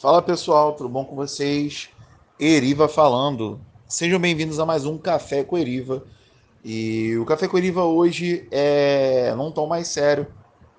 [0.00, 1.88] Fala pessoal, tudo bom com vocês?
[2.38, 3.60] Eriva falando.
[3.88, 6.04] Sejam bem-vindos a mais um Café com Eriva.
[6.64, 10.28] E o Café com Eriva hoje é num tom mais sério,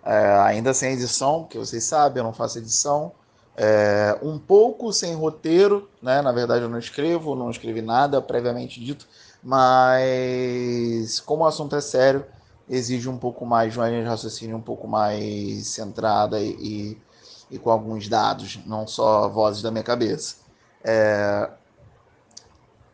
[0.05, 3.11] é, ainda sem edição, porque vocês sabem, eu não faço edição.
[3.57, 6.21] É, um pouco sem roteiro, né?
[6.21, 9.05] Na verdade, eu não escrevo, não escrevi nada previamente dito,
[9.43, 12.23] mas como o assunto é sério,
[12.69, 17.08] exige um pouco mais de uma linha de raciocínio um pouco mais centrada e, e
[17.49, 20.37] e com alguns dados, não só vozes da minha cabeça.
[20.83, 21.49] É...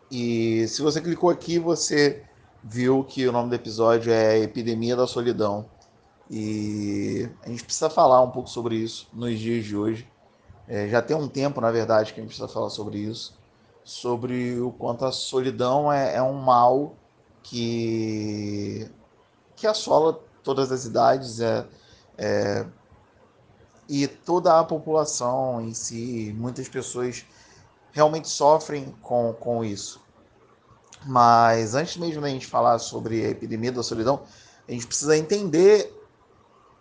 [0.09, 2.23] E se você clicou aqui, você
[2.63, 5.66] viu que o nome do episódio é Epidemia da Solidão.
[6.30, 10.08] E a gente precisa falar um pouco sobre isso nos dias de hoje.
[10.68, 13.38] É, já tem um tempo, na verdade, que a gente precisa falar sobre isso.
[13.84, 16.96] Sobre o quanto a solidão é, é um mal
[17.44, 18.90] que,
[19.55, 21.40] que assola todas as idades.
[21.40, 21.68] É,
[22.18, 22.66] é,
[23.88, 27.26] e toda a população em si, muitas pessoas
[27.91, 30.01] realmente sofrem com, com isso.
[31.05, 34.23] Mas antes mesmo da gente falar sobre a epidemia da solidão,
[34.68, 35.93] a gente precisa entender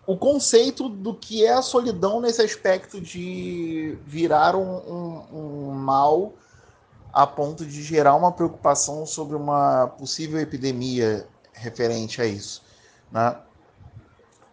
[0.06, 6.32] o conceito do que é a solidão nesse aspecto de virar um, um, um mal
[7.12, 12.62] a ponto de gerar uma preocupação sobre uma possível epidemia referente a isso.
[13.10, 13.36] Né?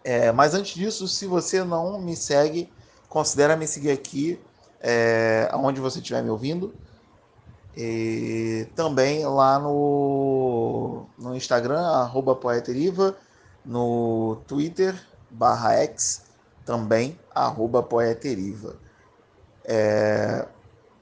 [0.04, 2.72] É, mas antes disso, se você não me segue,
[3.08, 4.40] considere me seguir aqui,
[4.80, 6.74] é, onde você estiver me ouvindo.
[7.76, 13.16] E também lá no, no Instagram, arroba Poeteriva,
[13.64, 14.94] no Twitter,
[15.30, 16.22] barra X,
[16.66, 18.76] também, arroba Poeteriva.
[19.64, 20.46] É,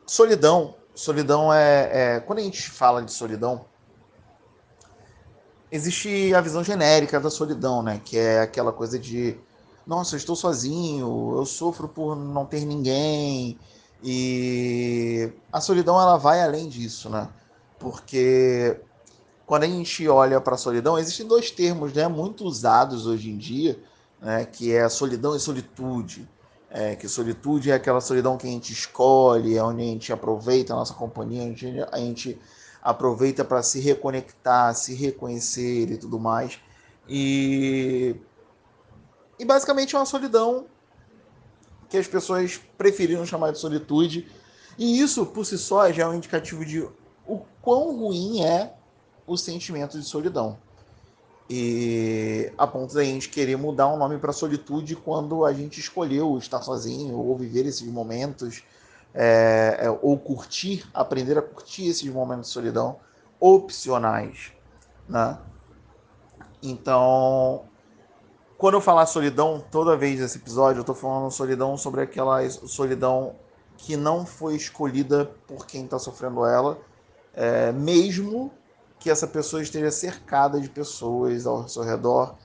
[0.07, 0.75] solidão.
[0.95, 2.21] Solidão é, é.
[2.21, 3.65] Quando a gente fala de solidão,
[5.71, 8.01] existe a visão genérica da solidão, né?
[8.05, 9.37] Que é aquela coisa de,
[9.87, 13.59] nossa, eu estou sozinho, eu sofro por não ter ninguém.
[14.03, 17.29] E a solidão ela vai além disso, né?
[17.79, 18.81] Porque
[19.47, 23.37] quando a gente olha para a solidão, existem dois termos, né, muito usados hoje em
[23.37, 23.79] dia,
[24.21, 26.29] né, que é solidão e solitude.
[26.73, 30.73] É, que solitude é aquela solidão que a gente escolhe, é onde a gente aproveita
[30.73, 32.39] a nossa companhia, onde a gente
[32.83, 36.59] aproveita para se reconectar, se reconhecer e tudo mais.
[37.09, 38.17] E,
[39.39, 40.67] e basicamente é uma solidão
[41.89, 44.29] que as pessoas preferiram chamar de solitude.
[44.79, 46.89] E isso, por si só, já é um indicativo de
[47.27, 48.75] o quão ruim é
[49.27, 50.57] o sentimento de solidão.
[51.53, 55.81] E a ponto da gente querer mudar o um nome para solitude quando a gente
[55.81, 58.63] escolheu estar sozinho ou viver esses momentos
[59.15, 62.99] é, é, ou curtir, aprender a curtir esses momentos de solidão
[63.39, 64.53] opcionais,
[65.09, 65.39] né?
[66.63, 67.65] Então,
[68.59, 73.35] quando eu falar solidão, toda vez nesse episódio eu estou falando solidão sobre aquela solidão
[73.77, 76.79] que não foi escolhida por quem está sofrendo ela,
[77.35, 78.53] é, mesmo
[78.99, 82.37] que essa pessoa esteja cercada de pessoas ao seu redor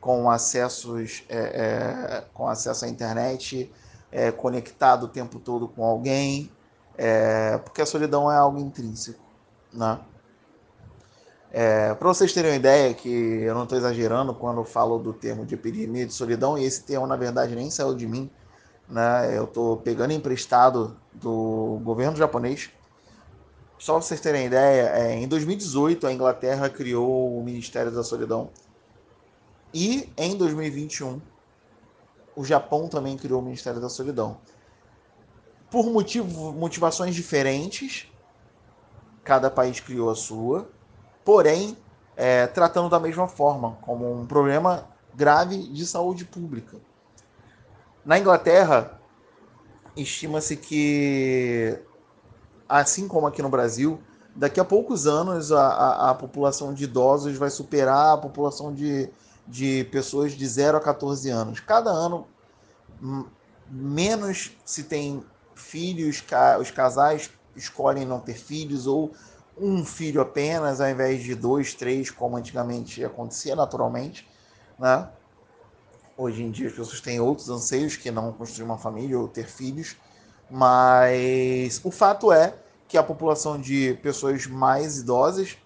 [0.00, 3.70] com acessos, é, é, com acesso à internet,
[4.12, 6.50] é, conectado o tempo todo com alguém,
[6.96, 9.20] é, porque a solidão é algo intrínseco,
[9.72, 10.00] né?
[11.52, 15.44] É, Para vocês terem uma ideia, que eu não estou exagerando quando falo do termo
[15.44, 18.30] de epidemia de solidão, e esse termo, na verdade, nem saiu de mim,
[18.88, 19.36] né?
[19.36, 22.70] Eu estou pegando emprestado do governo japonês.
[23.78, 28.50] Só para vocês terem ideia, é, em 2018 a Inglaterra criou o Ministério da Solidão
[29.72, 31.20] e em 2021
[32.34, 34.38] o Japão também criou o Ministério da Solidão.
[35.70, 38.10] Por motivo, motivações diferentes,
[39.22, 40.68] cada país criou a sua,
[41.24, 41.76] porém,
[42.16, 46.76] é, tratando da mesma forma, como um problema grave de saúde pública.
[48.04, 48.98] Na Inglaterra,
[49.96, 51.78] estima-se que,
[52.68, 54.00] assim como aqui no Brasil,
[54.34, 59.10] daqui a poucos anos a, a, a população de idosos vai superar a população de
[59.46, 61.60] de pessoas de 0 a 14 anos.
[61.60, 62.26] Cada ano,
[63.68, 66.24] menos se tem filhos,
[66.60, 69.12] os casais escolhem não ter filhos ou
[69.58, 74.26] um filho apenas, ao invés de dois, três, como antigamente acontecia naturalmente,
[74.78, 75.08] né?
[76.16, 79.46] Hoje em dia as pessoas têm outros anseios que não construir uma família ou ter
[79.46, 79.96] filhos,
[80.50, 82.54] mas o fato é
[82.88, 85.56] que a população de pessoas mais idosas,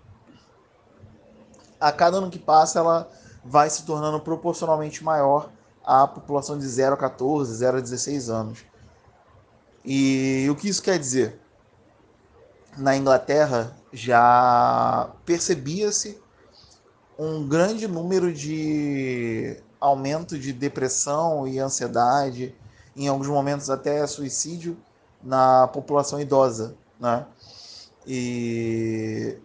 [1.81, 3.11] a cada ano que passa, ela
[3.45, 5.51] vai se tornando proporcionalmente maior
[5.85, 8.65] à população de 0 a 14, 0 a 16 anos.
[9.85, 11.39] E o que isso quer dizer?
[12.77, 16.21] Na Inglaterra já percebia-se
[17.19, 22.55] um grande número de aumento de depressão e ansiedade,
[22.97, 24.77] em alguns momentos até suicídio
[25.23, 27.27] na população idosa, né?
[28.07, 29.39] E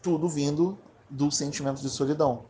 [0.00, 0.78] tudo vindo
[1.08, 2.44] do sentimento de solidão.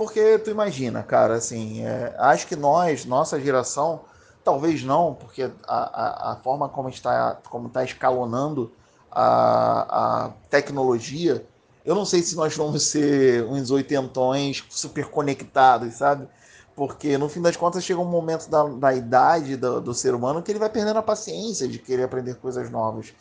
[0.00, 4.00] Porque tu imagina, cara, assim, é, acho que nós, nossa geração,
[4.42, 8.72] talvez não, porque a, a, a forma como está, como está escalonando
[9.12, 11.46] a, a tecnologia,
[11.84, 16.26] eu não sei se nós vamos ser uns oitentões super conectados, sabe?
[16.74, 20.40] Porque no fim das contas chega um momento da, da idade do, do, ser humano
[20.40, 23.12] que ele vai perdendo a paciência de querer aprender coisas novas.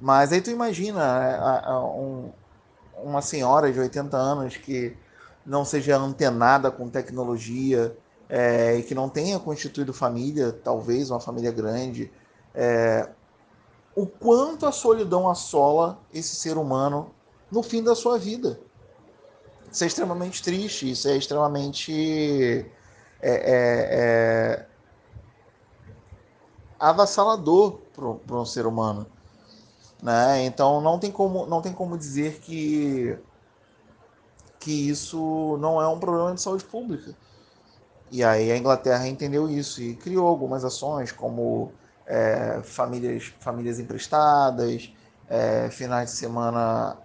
[0.00, 2.30] Mas aí tu imagina é, a, a, um,
[3.02, 4.96] uma senhora de 80 anos que
[5.48, 7.96] não seja antenada com tecnologia
[8.28, 12.12] é, e que não tenha constituído família, talvez uma família grande,
[12.54, 13.08] é,
[13.96, 17.10] o quanto a solidão assola esse ser humano
[17.50, 18.60] no fim da sua vida.
[19.72, 22.70] Isso é extremamente triste, isso é extremamente
[23.22, 24.66] é, é, é
[26.78, 27.78] avassalador
[28.26, 29.06] para um ser humano.
[30.02, 30.44] Né?
[30.44, 33.18] Então não tem, como, não tem como dizer que,
[34.68, 37.16] que isso não é um problema de saúde pública.
[38.10, 41.72] E aí a Inglaterra entendeu isso e criou algumas ações, como
[42.06, 44.92] é, famílias, famílias emprestadas,
[45.26, 46.98] é, finais de semana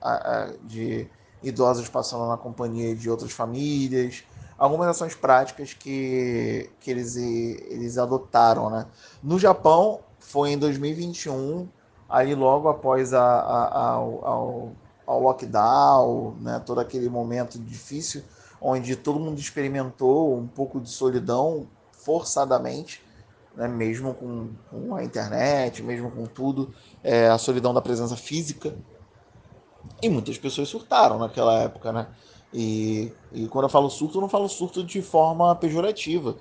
[0.66, 1.08] de
[1.42, 4.26] idosos passando na companhia de outras famílias,
[4.58, 8.70] algumas ações práticas que, que eles, eles adotaram.
[8.70, 8.86] Né?
[9.24, 11.70] No Japão, foi em 2021,
[12.10, 14.68] ali logo após a, a, a
[15.06, 16.62] ao, lockdown, né?
[16.66, 18.24] todo aquele momento difícil,
[18.62, 23.02] onde todo mundo experimentou um pouco de solidão forçadamente,
[23.56, 23.68] né?
[23.68, 26.74] mesmo com, com a internet, mesmo com tudo,
[27.04, 28.74] é, a solidão da presença física.
[30.02, 32.08] E muitas pessoas surtaram naquela época, né?
[32.54, 36.38] E, e quando eu falo surto, eu não falo surto de forma pejorativa.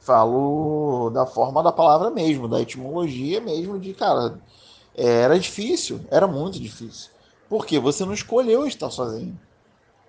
[0.00, 4.38] Falo da forma da palavra mesmo, da etimologia mesmo, de, cara,
[4.94, 7.13] era difícil, era muito difícil.
[7.54, 9.38] Porque você não escolheu estar sozinho,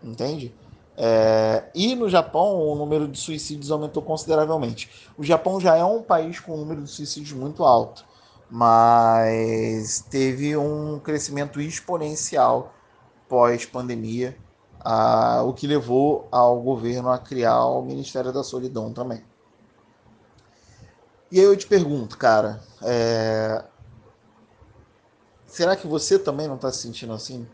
[0.02, 0.52] entende?
[0.98, 4.90] É, e no Japão o número de suicídios aumentou consideravelmente.
[5.16, 8.04] O Japão já é um país com um número de suicídios muito alto,
[8.50, 12.74] mas teve um crescimento exponencial
[13.30, 14.36] pós-pandemia,
[15.46, 19.24] o que levou ao governo a criar o Ministério da Solidão também.
[21.32, 23.64] E aí eu te pergunto, cara, é...
[25.56, 27.48] será que você também não está se sentindo assim?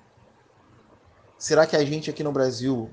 [1.38, 2.90] Será que a gente aqui no Brasil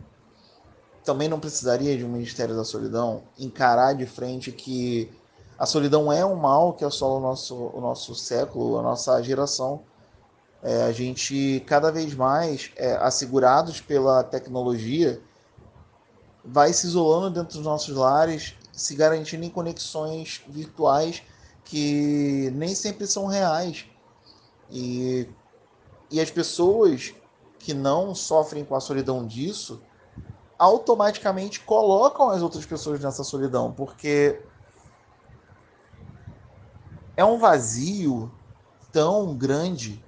[1.02, 5.10] também não precisaria de um Ministério da Solidão encarar de frente que
[5.58, 9.80] a solidão é um mal que assola o nosso, o nosso século, a nossa geração?
[10.62, 15.22] É, a gente cada vez mais, é, assegurados pela tecnologia,
[16.44, 21.22] vai se isolando dentro dos nossos lares, se garantindo em conexões virtuais
[21.64, 23.86] que nem sempre são reais.
[24.70, 25.28] E,
[26.10, 27.14] e as pessoas
[27.58, 29.82] que não sofrem com a solidão disso
[30.58, 34.44] automaticamente colocam as outras pessoas nessa solidão, porque
[37.16, 38.30] é um vazio
[38.92, 40.04] tão grande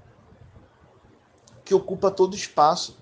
[1.64, 2.98] que ocupa todo espaço.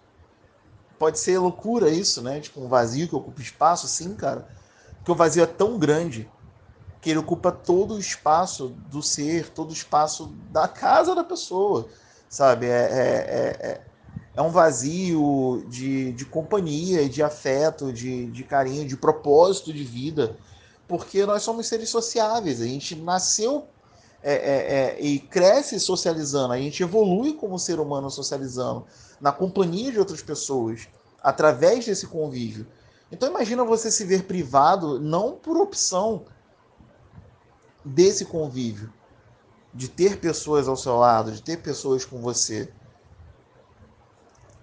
[0.98, 2.40] Pode ser loucura isso, né?
[2.40, 4.46] Tipo, um vazio que ocupa espaço, sim, cara.
[4.98, 6.30] Porque o vazio é tão grande
[7.00, 11.88] que ele ocupa todo o espaço do ser, todo o espaço da casa da pessoa,
[12.28, 12.66] sabe?
[12.66, 13.80] É, é, é, é,
[14.34, 20.36] é um vazio de, de companhia, de afeto, de, de carinho, de propósito de vida,
[20.86, 23.66] porque nós somos seres sociáveis, a gente nasceu
[24.22, 28.84] é, é, é, e cresce socializando, a gente evolui como ser humano socializando,
[29.20, 30.88] na companhia de outras pessoas,
[31.22, 32.66] através desse convívio.
[33.12, 36.24] Então imagina você se ver privado, não por opção
[37.84, 38.92] desse convívio,
[39.72, 42.72] de ter pessoas ao seu lado, de ter pessoas com você.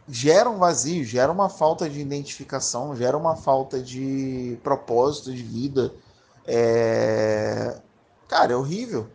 [0.07, 5.93] Gera um vazio, gera uma falta de identificação, gera uma falta de propósito de vida.
[6.45, 7.81] É...
[8.27, 9.09] Cara, é horrível.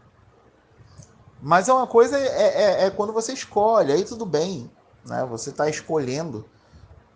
[1.42, 4.71] Mas é uma coisa é, é, é quando você escolhe, aí tudo bem,
[5.07, 5.25] né?
[5.30, 6.45] Você está escolhendo.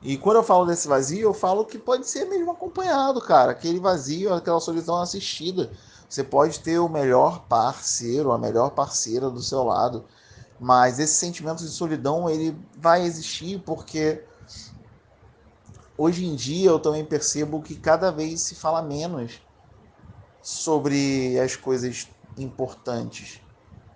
[0.00, 3.52] E quando eu falo desse vazio, eu falo que pode ser mesmo acompanhado, cara.
[3.52, 5.70] Aquele vazio, aquela solidão assistida.
[6.14, 10.04] Você pode ter o melhor parceiro, a melhor parceira do seu lado,
[10.60, 14.22] mas esse sentimento de solidão ele vai existir porque
[15.98, 19.40] hoje em dia eu também percebo que cada vez se fala menos
[20.40, 22.06] sobre as coisas
[22.38, 23.40] importantes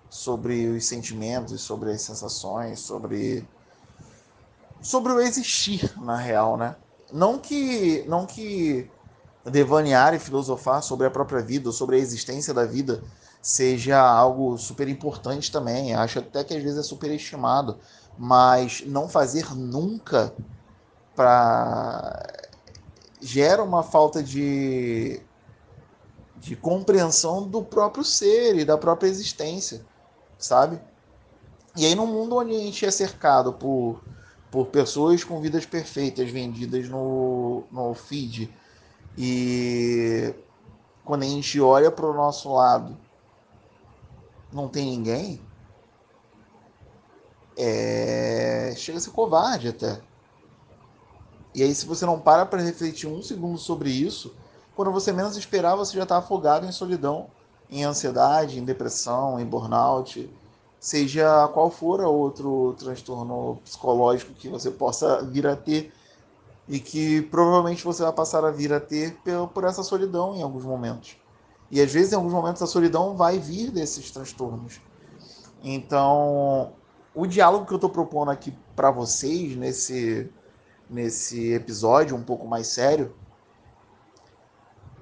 [0.09, 3.47] sobre os sentimentos, sobre as sensações, sobre
[4.81, 6.75] sobre o existir na real, né?
[7.13, 8.91] Não que não que
[9.49, 13.01] devanear e filosofar sobre a própria vida, sobre a existência da vida
[13.41, 15.95] seja algo super importante também.
[15.95, 17.77] Acho até que às vezes é superestimado,
[18.17, 20.33] mas não fazer nunca
[21.15, 22.25] para
[23.21, 25.21] gera uma falta de
[26.39, 29.81] de compreensão do próprio ser e da própria existência,
[30.37, 30.79] sabe?
[31.75, 34.01] E aí, num mundo onde a gente é cercado por,
[34.49, 38.49] por pessoas com vidas perfeitas vendidas no, no feed,
[39.17, 40.33] e
[41.03, 42.97] quando a gente olha para o nosso lado,
[44.51, 45.41] não tem ninguém,
[47.57, 48.73] é...
[48.77, 50.01] chega a ser covarde até.
[51.53, 54.33] E aí, se você não para para refletir um segundo sobre isso,
[54.75, 57.27] quando você menos esperar, você já está afogado em solidão,
[57.69, 60.29] em ansiedade, em depressão, em burnout,
[60.79, 65.91] seja qual for outro transtorno psicológico que você possa vir a ter
[66.69, 69.17] e que provavelmente você vai passar a vir a ter
[69.53, 71.17] por essa solidão em alguns momentos.
[71.71, 74.79] E às vezes, em alguns momentos, a solidão vai vir desses transtornos.
[75.63, 76.71] Então,
[77.13, 80.31] o diálogo que eu estou propondo aqui para vocês nesse,
[80.87, 83.15] nesse episódio um pouco mais sério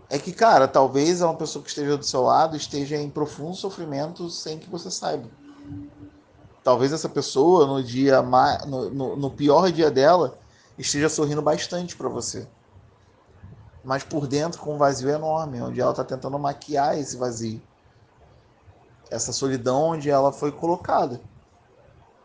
[0.09, 4.29] é que, cara, talvez uma pessoa que esteja do seu lado esteja em profundo sofrimento
[4.29, 5.29] sem que você saiba.
[6.63, 10.37] Talvez essa pessoa, no dia no, no, no pior dia dela,
[10.77, 12.47] esteja sorrindo bastante para você.
[13.83, 17.61] Mas por dentro com um vazio enorme, onde ela está tentando maquiar esse vazio.
[19.09, 21.21] Essa solidão onde ela foi colocada.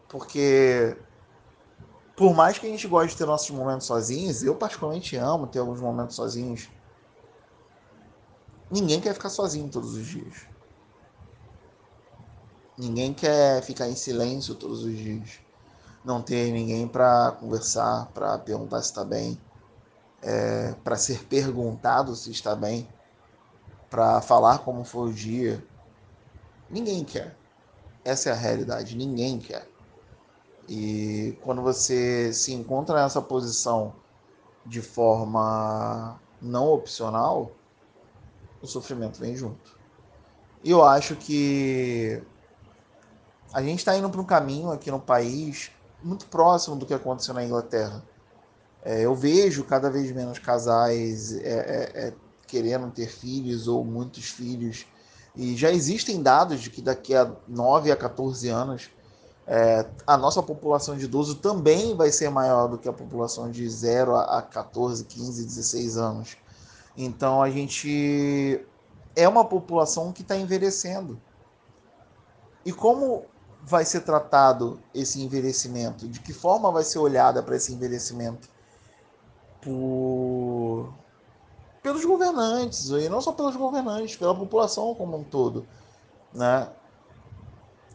[0.08, 0.96] Porque
[2.16, 5.60] por mais que a gente goste de ter nossos momentos sozinhos, eu particularmente amo ter
[5.60, 6.68] alguns momentos sozinhos
[8.72, 10.46] Ninguém quer ficar sozinho todos os dias.
[12.78, 15.40] Ninguém quer ficar em silêncio todos os dias.
[16.04, 19.40] Não ter ninguém para conversar, para perguntar se está bem,
[20.20, 22.88] é, para ser perguntado se está bem,
[23.88, 25.64] para falar como foi o dia.
[26.68, 27.36] Ninguém quer.
[28.04, 28.96] Essa é a realidade.
[28.96, 29.68] Ninguém quer.
[30.68, 33.94] E quando você se encontra nessa posição
[34.64, 37.52] de forma não opcional,
[38.60, 39.76] o sofrimento vem junto.
[40.64, 42.22] E eu acho que
[43.52, 45.70] a gente está indo para um caminho aqui no país
[46.02, 48.02] muito próximo do que aconteceu na Inglaterra.
[48.84, 52.14] É, eu vejo cada vez menos casais é, é, é
[52.46, 54.86] querendo ter filhos ou muitos filhos.
[55.34, 58.90] E já existem dados de que daqui a 9 a 14 anos
[59.46, 63.68] é, a nossa população de idoso também vai ser maior do que a população de
[63.68, 66.36] 0 a 14, 15, 16 anos.
[66.96, 68.64] Então a gente
[69.16, 71.20] é uma população que está envelhecendo.
[72.64, 73.24] E como
[73.62, 76.08] vai ser tratado esse envelhecimento?
[76.08, 78.48] De que forma vai ser olhada para esse envelhecimento?
[79.60, 80.92] Por...
[81.82, 85.66] Pelos governantes, e não só pelos governantes, pela população como um todo.
[86.32, 86.68] Né?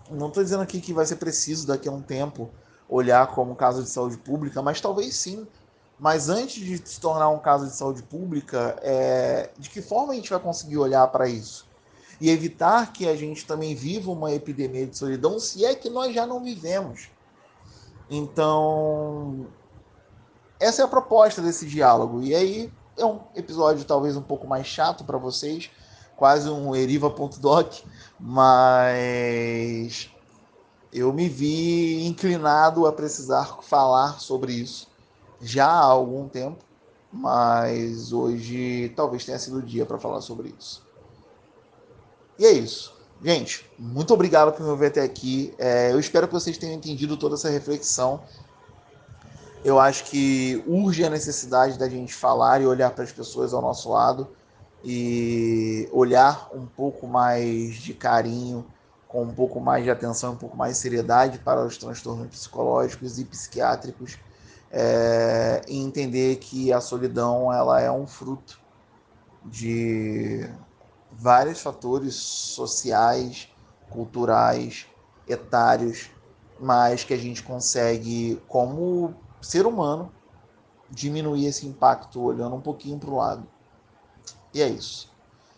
[0.09, 2.49] Não estou dizendo aqui que vai ser preciso daqui a um tempo
[2.89, 5.47] olhar como caso de saúde pública, mas talvez sim
[5.99, 10.15] mas antes de se tornar um caso de saúde pública, é, de que forma a
[10.15, 11.67] gente vai conseguir olhar para isso?
[12.19, 16.13] E evitar que a gente também viva uma epidemia de solidão, se é que nós
[16.13, 17.09] já não vivemos.
[18.09, 19.47] Então,
[20.59, 22.23] essa é a proposta desse diálogo.
[22.23, 25.69] E aí é um episódio talvez um pouco mais chato para vocês,
[26.15, 27.83] quase um eriva.doc,
[28.19, 30.09] mas
[30.91, 34.87] eu me vi inclinado a precisar falar sobre isso
[35.41, 36.63] já há algum tempo,
[37.11, 40.86] mas hoje talvez tenha sido o dia para falar sobre isso.
[42.39, 42.95] E é isso.
[43.23, 45.53] Gente, muito obrigado por me ouvir até aqui.
[45.57, 48.21] É, eu espero que vocês tenham entendido toda essa reflexão.
[49.65, 53.61] Eu acho que urge a necessidade da gente falar e olhar para as pessoas ao
[53.61, 54.27] nosso lado
[54.83, 58.65] e olhar um pouco mais de carinho,
[59.07, 63.17] com um pouco mais de atenção, um pouco mais de seriedade para os transtornos psicológicos
[63.17, 64.17] e psiquiátricos
[64.71, 68.59] é, e entender que a solidão ela é um fruto
[69.45, 70.47] de
[71.17, 73.49] vários fatores sociais,
[73.89, 74.85] culturais,
[75.27, 76.09] etários,
[76.59, 80.11] mas que a gente consegue, como ser humano,
[80.89, 83.47] diminuir esse impacto olhando um pouquinho para o lado.
[84.53, 85.09] E é isso.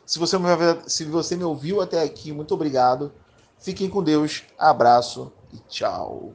[0.05, 0.47] Se você, me,
[0.87, 3.11] se você me ouviu até aqui, muito obrigado.
[3.59, 4.43] Fiquem com Deus.
[4.57, 6.33] Abraço e tchau.